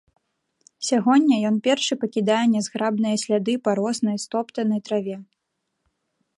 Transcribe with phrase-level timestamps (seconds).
[0.87, 5.17] Сягоння ён першы пакідае нязграбныя сляды па роснай стоптанай траве.